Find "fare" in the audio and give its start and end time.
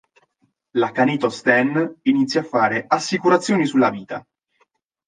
2.45-2.85